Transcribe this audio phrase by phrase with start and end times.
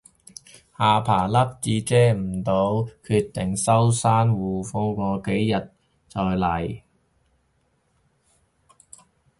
[0.79, 2.53] 下巴粒瘡遮唔到，
[3.05, 5.69] 決定收山護膚過幾日捲土
[6.09, 6.83] 重來